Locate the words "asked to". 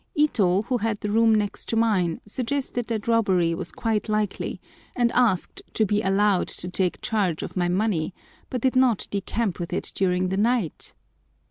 5.11-5.85